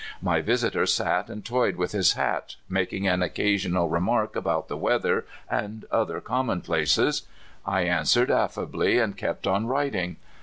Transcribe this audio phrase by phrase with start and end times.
[0.19, 5.27] My visitor sat and toyed with his hat, making an occasional remark about the weather
[5.47, 7.27] and other commonplaces.
[7.67, 10.15] I answered affably, and kept on writing.